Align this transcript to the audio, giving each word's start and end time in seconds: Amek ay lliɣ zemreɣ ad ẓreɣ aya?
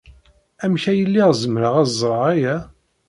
Amek 0.63 0.83
ay 0.91 0.99
lliɣ 1.07 1.29
zemreɣ 1.41 1.73
ad 1.81 1.89
ẓreɣ 1.99 2.21
aya? 2.33 2.55